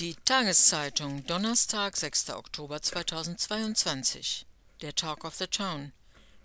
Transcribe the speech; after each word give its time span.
Die 0.00 0.16
Tageszeitung, 0.16 1.24
Donnerstag, 1.24 1.96
6. 1.96 2.30
Oktober 2.30 2.82
2022. 2.82 4.44
Der 4.80 4.92
Talk 4.92 5.24
of 5.24 5.36
the 5.36 5.46
Town. 5.46 5.92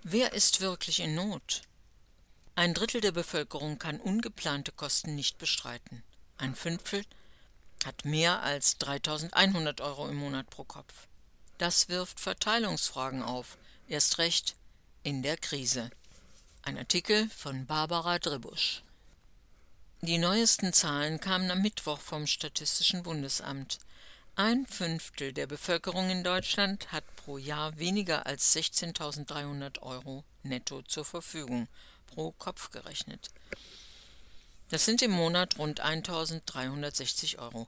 Wer 0.03 0.33
ist 0.33 0.61
wirklich 0.61 0.99
in 0.99 1.15
Not? 1.15 1.63
Ein 2.53 2.75
Drittel 2.75 3.01
der 3.01 3.11
Bevölkerung 3.11 3.79
kann 3.79 3.99
ungeplante 3.99 4.71
Kosten 4.71 5.15
nicht 5.15 5.39
bestreiten. 5.39 6.03
Ein 6.37 6.53
Fünftel 6.53 7.03
hat 7.83 8.05
mehr 8.05 8.43
als 8.43 8.77
3100 8.77 9.81
Euro 9.81 10.07
im 10.07 10.17
Monat 10.17 10.47
pro 10.51 10.63
Kopf. 10.63 11.07
Das 11.57 11.89
wirft 11.89 12.19
Verteilungsfragen 12.19 13.23
auf, 13.23 13.57
erst 13.87 14.19
recht 14.19 14.57
in 15.01 15.23
der 15.23 15.37
Krise. 15.37 15.89
Ein 16.61 16.77
Artikel 16.77 17.27
von 17.31 17.65
Barbara 17.65 18.19
Dribusch. 18.19 18.83
Die 20.01 20.17
neuesten 20.17 20.71
Zahlen 20.71 21.19
kamen 21.19 21.51
am 21.51 21.61
Mittwoch 21.61 21.99
vom 21.99 22.25
Statistischen 22.25 23.03
Bundesamt. 23.03 23.79
Ein 24.37 24.65
Fünftel 24.65 25.33
der 25.33 25.45
Bevölkerung 25.45 26.09
in 26.09 26.23
Deutschland 26.23 26.93
hat 26.93 27.03
pro 27.17 27.37
Jahr 27.37 27.77
weniger 27.77 28.25
als 28.25 28.55
16.300 28.55 29.81
Euro 29.81 30.23
netto 30.43 30.83
zur 30.83 31.03
Verfügung, 31.03 31.67
pro 32.07 32.31
Kopf 32.31 32.71
gerechnet. 32.71 33.29
Das 34.69 34.85
sind 34.85 35.01
im 35.01 35.11
Monat 35.11 35.57
rund 35.57 35.83
1.360 35.83 37.37
Euro. 37.39 37.67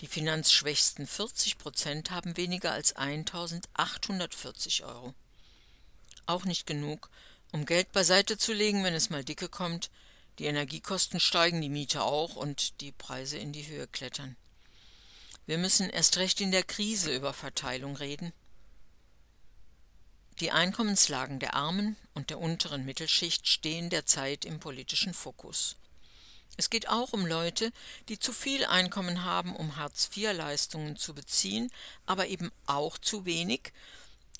Die 0.00 0.06
finanzschwächsten 0.06 1.06
40 1.06 1.58
Prozent 1.58 2.10
haben 2.10 2.38
weniger 2.38 2.72
als 2.72 2.96
1.840 2.96 4.86
Euro. 4.86 5.12
Auch 6.24 6.46
nicht 6.46 6.66
genug, 6.66 7.10
um 7.52 7.66
Geld 7.66 7.92
beiseite 7.92 8.38
zu 8.38 8.54
legen, 8.54 8.84
wenn 8.84 8.94
es 8.94 9.10
mal 9.10 9.22
dicke 9.22 9.50
kommt– 9.50 9.90
die 10.38 10.46
Energiekosten 10.46 11.20
steigen, 11.20 11.60
die 11.60 11.68
Miete 11.68 12.02
auch 12.02 12.36
und 12.36 12.80
die 12.80 12.92
Preise 12.92 13.38
in 13.38 13.52
die 13.52 13.66
Höhe 13.66 13.86
klettern. 13.88 14.36
Wir 15.46 15.58
müssen 15.58 15.90
erst 15.90 16.18
recht 16.18 16.40
in 16.40 16.50
der 16.50 16.62
Krise 16.62 17.14
über 17.14 17.32
Verteilung 17.32 17.96
reden. 17.96 18.32
Die 20.40 20.52
Einkommenslagen 20.52 21.40
der 21.40 21.54
armen 21.54 21.96
und 22.14 22.30
der 22.30 22.38
unteren 22.38 22.84
Mittelschicht 22.84 23.48
stehen 23.48 23.90
derzeit 23.90 24.44
im 24.44 24.60
politischen 24.60 25.14
Fokus. 25.14 25.76
Es 26.56 26.70
geht 26.70 26.88
auch 26.88 27.12
um 27.12 27.26
Leute, 27.26 27.72
die 28.08 28.18
zu 28.18 28.32
viel 28.32 28.64
Einkommen 28.64 29.24
haben, 29.24 29.56
um 29.56 29.76
Hartz-IV-Leistungen 29.76 30.96
zu 30.96 31.14
beziehen, 31.14 31.70
aber 32.06 32.28
eben 32.28 32.52
auch 32.66 32.98
zu 32.98 33.24
wenig, 33.24 33.72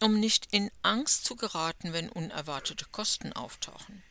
um 0.00 0.20
nicht 0.20 0.48
in 0.52 0.70
Angst 0.82 1.24
zu 1.24 1.36
geraten, 1.36 1.92
wenn 1.92 2.08
unerwartete 2.08 2.86
Kosten 2.86 3.32
auftauchen. 3.32 4.02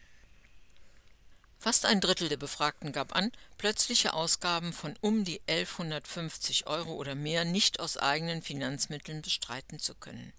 Fast 1.60 1.86
ein 1.86 2.02
Drittel 2.02 2.30
der 2.30 2.38
Befragten 2.38 2.92
gab 2.92 3.16
an, 3.16 3.32
plötzliche 3.58 4.14
Ausgaben 4.14 4.74
von 4.74 4.96
um 5.02 5.24
die 5.24 5.42
1150 5.48 6.68
Euro 6.68 6.94
oder 6.94 7.16
mehr 7.16 7.46
nicht 7.46 7.80
aus 7.80 7.98
eigenen 7.98 8.42
Finanzmitteln 8.42 9.22
bestreiten 9.22 9.80
zu 9.80 9.96
können. 9.96 10.34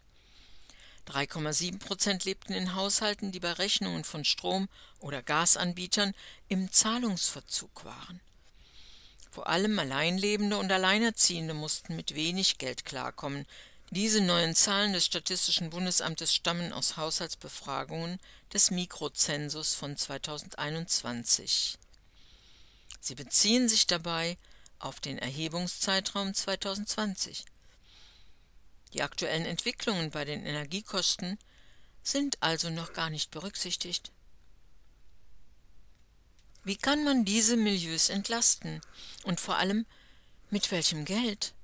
3,7 1.09 1.79
Prozent 1.79 2.25
lebten 2.25 2.53
in 2.53 2.75
Haushalten, 2.75 3.33
die 3.33 3.41
bei 3.41 3.53
Rechnungen 3.53 4.05
von 4.05 4.25
Strom- 4.25 4.69
oder 5.01 5.23
Gasanbietern 5.23 6.15
im 6.49 6.71
Zahlungsverzug 6.71 7.85
waren. 7.85 8.21
Vor 9.31 9.49
allem 9.49 9.79
Alleinlebende 9.79 10.57
und 10.59 10.71
Alleinerziehende 10.71 11.55
mussten 11.55 11.97
mit 11.97 12.15
wenig 12.15 12.59
Geld 12.59 12.85
klarkommen, 12.85 13.47
diese 13.91 14.21
neuen 14.21 14.55
Zahlen 14.55 14.93
des 14.93 15.07
Statistischen 15.07 15.71
Bundesamtes 15.71 16.35
stammen 16.35 16.73
aus 16.73 16.97
Haushaltsbefragungen 16.97 18.19
des 18.53 18.71
Mikrozensus 18.71 19.75
von 19.75 19.97
2021. 19.97 21.79
Sie 23.01 23.15
beziehen 23.15 23.69
sich 23.69 23.87
dabei 23.87 24.37
auf 24.79 25.01
den 25.01 25.19
Erhebungszeitraum 25.19 26.35
2020. 26.35 27.47
Die 28.93 29.03
aktuellen 29.03 29.47
Entwicklungen 29.47 30.11
bei 30.11 30.25
den 30.25 30.45
Energiekosten 30.45 31.39
sind 32.03 32.43
also 32.43 32.69
noch 32.71 32.93
gar 32.93 33.09
nicht 33.09 33.31
berücksichtigt. 33.31 34.13
Wie 36.65 36.77
kann 36.77 37.05
man 37.05 37.25
diese 37.25 37.57
Milieus 37.57 38.11
entlasten 38.11 38.83
und 39.25 39.41
vor 39.41 39.57
allem 39.57 39.87
mit 40.51 40.71
welchem 40.71 41.07
Geld? 41.07 41.55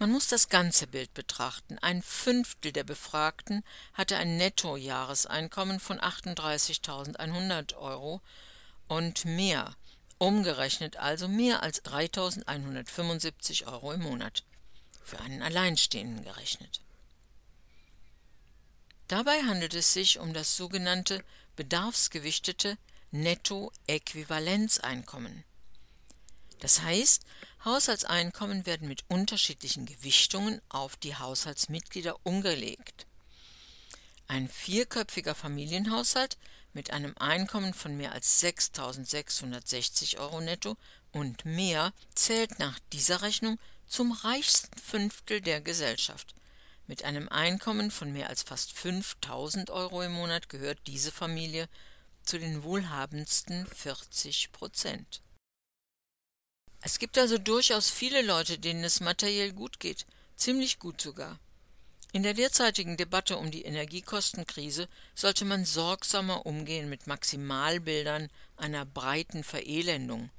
Man 0.00 0.12
muss 0.12 0.28
das 0.28 0.48
ganze 0.48 0.86
Bild 0.86 1.12
betrachten. 1.12 1.76
Ein 1.80 2.02
Fünftel 2.02 2.70
der 2.70 2.84
Befragten 2.84 3.64
hatte 3.94 4.16
ein 4.16 4.36
Nettojahreseinkommen 4.36 5.80
von 5.80 5.98
38.100 5.98 7.76
Euro 7.76 8.22
und 8.86 9.24
mehr, 9.24 9.74
umgerechnet 10.18 10.98
also 10.98 11.26
mehr 11.26 11.64
als 11.64 11.84
3.175 11.84 13.66
Euro 13.66 13.90
im 13.92 14.02
Monat, 14.02 14.44
für 15.02 15.18
einen 15.18 15.42
Alleinstehenden 15.42 16.22
gerechnet. 16.22 16.80
Dabei 19.08 19.42
handelt 19.42 19.74
es 19.74 19.92
sich 19.92 20.20
um 20.20 20.32
das 20.32 20.56
sogenannte 20.56 21.24
bedarfsgewichtete 21.56 22.78
Nettoäquivalenzeinkommen. 23.10 25.42
Das 26.60 26.82
heißt, 26.82 27.22
Haushaltseinkommen 27.64 28.66
werden 28.66 28.88
mit 28.88 29.04
unterschiedlichen 29.08 29.86
Gewichtungen 29.86 30.60
auf 30.68 30.96
die 30.96 31.16
Haushaltsmitglieder 31.16 32.16
umgelegt. 32.24 33.06
Ein 34.26 34.48
vierköpfiger 34.48 35.34
Familienhaushalt 35.34 36.36
mit 36.72 36.92
einem 36.92 37.16
Einkommen 37.18 37.74
von 37.74 37.96
mehr 37.96 38.12
als 38.12 38.42
6.660 38.42 40.18
Euro 40.18 40.40
netto 40.40 40.76
und 41.12 41.44
mehr 41.44 41.92
zählt 42.14 42.58
nach 42.58 42.78
dieser 42.92 43.22
Rechnung 43.22 43.58
zum 43.86 44.12
reichsten 44.12 44.78
Fünftel 44.78 45.40
der 45.40 45.60
Gesellschaft. 45.60 46.34
Mit 46.86 47.04
einem 47.04 47.28
Einkommen 47.28 47.90
von 47.90 48.12
mehr 48.12 48.28
als 48.28 48.42
fast 48.42 48.72
5.000 48.72 49.70
Euro 49.70 50.02
im 50.02 50.12
Monat 50.12 50.48
gehört 50.48 50.78
diese 50.86 51.12
Familie 51.12 51.68
zu 52.22 52.38
den 52.38 52.62
wohlhabendsten 52.62 53.66
40 53.66 54.52
Prozent. 54.52 55.22
Es 56.80 56.98
gibt 56.98 57.18
also 57.18 57.38
durchaus 57.38 57.90
viele 57.90 58.22
Leute, 58.22 58.58
denen 58.58 58.84
es 58.84 59.00
materiell 59.00 59.52
gut 59.52 59.80
geht, 59.80 60.06
ziemlich 60.36 60.78
gut 60.78 61.00
sogar. 61.00 61.38
In 62.12 62.22
der 62.22 62.34
derzeitigen 62.34 62.96
Debatte 62.96 63.36
um 63.36 63.50
die 63.50 63.64
Energiekostenkrise 63.64 64.88
sollte 65.14 65.44
man 65.44 65.64
sorgsamer 65.64 66.46
umgehen 66.46 66.88
mit 66.88 67.06
Maximalbildern 67.06 68.30
einer 68.56 68.86
breiten 68.86 69.44
Verelendung. 69.44 70.30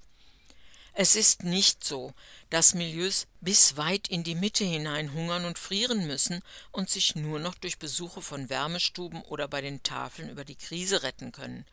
Es 0.93 1.15
ist 1.15 1.43
nicht 1.43 1.83
so, 1.83 2.13
dass 2.49 2.73
Milieus 2.73 3.27
bis 3.39 3.77
weit 3.77 4.07
in 4.07 4.23
die 4.23 4.35
Mitte 4.35 4.65
hinein 4.65 5.13
hungern 5.13 5.45
und 5.45 5.59
frieren 5.59 6.07
müssen 6.07 6.41
und 6.71 6.89
sich 6.89 7.15
nur 7.15 7.39
noch 7.39 7.55
durch 7.55 7.77
Besuche 7.77 8.21
von 8.21 8.49
Wärmestuben 8.49 9.21
oder 9.21 9.47
bei 9.47 9.61
den 9.61 9.83
Tafeln 9.83 10.29
über 10.29 10.43
die 10.43 10.55
Krise 10.55 11.03
retten 11.03 11.31
können, 11.31 11.65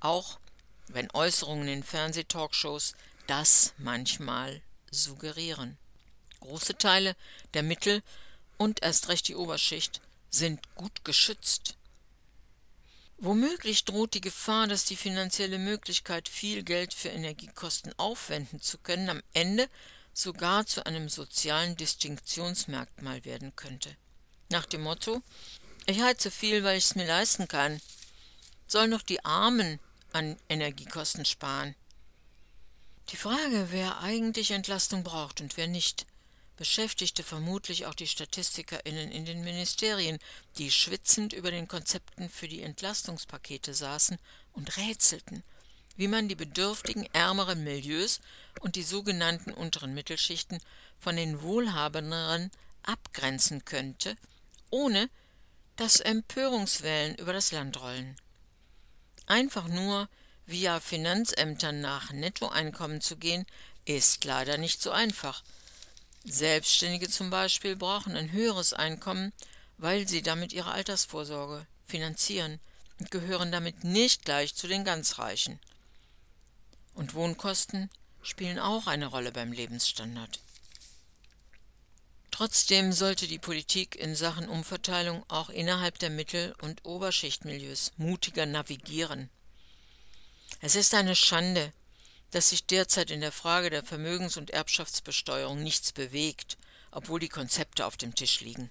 auch 0.00 0.38
wenn 0.88 1.10
Äußerungen 1.12 1.68
in 1.68 1.82
Fernsehtalkshows 1.82 2.94
das 3.26 3.74
manchmal 3.78 4.62
suggerieren. 4.90 5.76
Große 6.40 6.76
Teile 6.76 7.16
der 7.54 7.62
Mittel 7.62 8.02
und 8.58 8.82
erst 8.82 9.08
recht 9.08 9.28
die 9.28 9.36
Oberschicht 9.36 10.00
sind 10.30 10.60
gut 10.74 11.04
geschützt. 11.04 11.76
Womöglich 13.18 13.84
droht 13.84 14.14
die 14.14 14.20
Gefahr, 14.20 14.66
dass 14.66 14.84
die 14.84 14.96
finanzielle 14.96 15.58
Möglichkeit, 15.58 16.28
viel 16.28 16.62
Geld 16.62 16.92
für 16.92 17.08
Energiekosten 17.08 17.96
aufwenden 17.98 18.60
zu 18.60 18.76
können, 18.78 19.08
am 19.08 19.22
Ende 19.32 19.68
sogar 20.12 20.66
zu 20.66 20.84
einem 20.84 21.08
sozialen 21.08 21.76
Distinktionsmerkmal 21.76 23.24
werden 23.24 23.54
könnte. 23.56 23.96
Nach 24.50 24.66
dem 24.66 24.82
Motto 24.82 25.22
Ich 25.86 26.00
heize 26.00 26.30
viel, 26.30 26.64
weil 26.64 26.78
ich 26.78 26.84
es 26.84 26.94
mir 26.94 27.06
leisten 27.06 27.48
kann, 27.48 27.80
sollen 28.66 28.90
noch 28.90 29.02
die 29.02 29.24
Armen 29.24 29.78
an 30.12 30.36
Energiekosten 30.48 31.24
sparen. 31.24 31.74
Die 33.10 33.16
Frage, 33.16 33.68
wer 33.70 34.00
eigentlich 34.00 34.50
Entlastung 34.50 35.04
braucht 35.04 35.40
und 35.40 35.56
wer 35.56 35.66
nicht, 35.66 36.06
beschäftigte 36.56 37.22
vermutlich 37.22 37.86
auch 37.86 37.94
die 37.94 38.06
StatistikerInnen 38.06 39.10
in 39.10 39.24
den 39.24 39.42
Ministerien, 39.42 40.18
die 40.56 40.70
schwitzend 40.70 41.32
über 41.32 41.50
den 41.50 41.68
Konzepten 41.68 42.28
für 42.30 42.48
die 42.48 42.62
Entlastungspakete 42.62 43.74
saßen 43.74 44.18
und 44.52 44.76
rätselten, 44.76 45.42
wie 45.96 46.08
man 46.08 46.28
die 46.28 46.34
bedürftigen 46.34 47.06
ärmeren 47.12 47.62
Milieus 47.64 48.20
und 48.60 48.76
die 48.76 48.82
sogenannten 48.82 49.52
unteren 49.52 49.94
Mittelschichten 49.94 50.58
von 50.98 51.16
den 51.16 51.42
wohlhabenderen 51.42 52.50
abgrenzen 52.82 53.64
könnte, 53.64 54.16
ohne 54.70 55.10
dass 55.76 56.00
Empörungswellen 56.00 57.16
über 57.16 57.32
das 57.32 57.52
Land 57.52 57.80
rollen. 57.80 58.16
Einfach 59.26 59.68
nur 59.68 60.08
via 60.46 60.80
Finanzämtern 60.80 61.80
nach 61.80 62.12
Nettoeinkommen 62.12 63.00
zu 63.00 63.16
gehen, 63.16 63.46
ist 63.84 64.24
leider 64.24 64.58
nicht 64.58 64.82
so 64.82 64.90
einfach. 64.90 65.42
Selbstständige 66.24 67.08
zum 67.08 67.30
Beispiel 67.30 67.76
brauchen 67.76 68.16
ein 68.16 68.32
höheres 68.32 68.72
Einkommen, 68.72 69.32
weil 69.78 70.08
sie 70.08 70.22
damit 70.22 70.52
ihre 70.52 70.72
Altersvorsorge 70.72 71.66
finanzieren 71.86 72.60
und 72.98 73.10
gehören 73.10 73.52
damit 73.52 73.84
nicht 73.84 74.24
gleich 74.24 74.54
zu 74.54 74.66
den 74.66 74.84
ganz 74.84 75.18
Reichen. 75.18 75.60
Und 76.94 77.14
Wohnkosten 77.14 77.90
spielen 78.22 78.58
auch 78.58 78.86
eine 78.86 79.06
Rolle 79.06 79.32
beim 79.32 79.52
Lebensstandard. 79.52 80.40
Trotzdem 82.30 82.92
sollte 82.92 83.28
die 83.28 83.38
Politik 83.38 83.94
in 83.94 84.16
Sachen 84.16 84.48
Umverteilung 84.48 85.24
auch 85.28 85.50
innerhalb 85.50 85.98
der 85.98 86.10
Mittel- 86.10 86.54
und 86.62 86.84
Oberschichtmilieus 86.84 87.92
mutiger 87.96 88.46
navigieren. 88.46 89.30
Es 90.66 90.76
ist 90.76 90.94
eine 90.94 91.14
Schande, 91.14 91.74
dass 92.30 92.48
sich 92.48 92.64
derzeit 92.64 93.10
in 93.10 93.20
der 93.20 93.32
Frage 93.32 93.68
der 93.68 93.84
Vermögens- 93.84 94.38
und 94.38 94.48
Erbschaftsbesteuerung 94.48 95.62
nichts 95.62 95.92
bewegt, 95.92 96.56
obwohl 96.90 97.20
die 97.20 97.28
Konzepte 97.28 97.84
auf 97.84 97.98
dem 97.98 98.14
Tisch 98.14 98.40
liegen. 98.40 98.70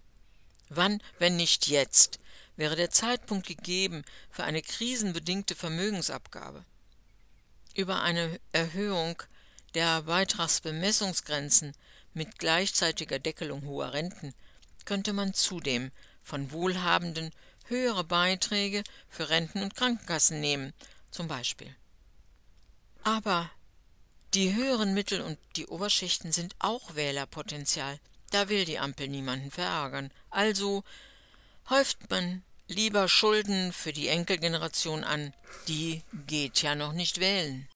Wann, 0.69 1.03
wenn 1.19 1.35
nicht 1.35 1.67
jetzt, 1.67 2.17
wäre 2.55 2.75
der 2.75 2.89
Zeitpunkt 2.89 3.45
gegeben 3.45 4.03
für 4.31 4.43
eine 4.43 4.63
krisenbedingte 4.63 5.53
Vermögensabgabe? 5.53 6.65
Über 7.75 8.01
eine 8.01 8.39
Erhöhung 8.53 9.21
der 9.75 10.01
Beitragsbemessungsgrenzen 10.01 11.73
mit 12.15 12.39
gleichzeitiger 12.39 13.19
Deckelung 13.19 13.67
hoher 13.67 13.93
Renten 13.93 14.33
könnte 14.85 15.13
man 15.13 15.35
zudem 15.35 15.91
von 16.23 16.51
Wohlhabenden 16.51 17.29
höhere 17.65 18.03
Beiträge 18.03 18.81
für 19.09 19.29
Renten 19.29 19.61
und 19.61 19.75
Krankenkassen 19.75 20.41
nehmen, 20.41 20.73
zum 21.11 21.27
Beispiel. 21.27 21.75
Aber 23.03 23.51
die 24.33 24.55
höheren 24.55 24.93
Mittel- 24.93 25.21
und 25.21 25.37
die 25.55 25.67
Oberschichten 25.67 26.31
sind 26.31 26.55
auch 26.59 26.95
Wählerpotenzial. 26.95 27.99
Da 28.31 28.49
will 28.49 28.65
die 28.65 28.79
Ampel 28.79 29.07
niemanden 29.07 29.51
verärgern. 29.51 30.11
Also 30.29 30.83
häuft 31.69 32.09
man 32.09 32.43
lieber 32.67 33.07
Schulden 33.07 33.71
für 33.73 33.93
die 33.93 34.07
Enkelgeneration 34.07 35.03
an. 35.03 35.33
Die 35.67 36.01
geht 36.27 36.61
ja 36.61 36.75
noch 36.75 36.93
nicht 36.93 37.19
wählen. 37.19 37.67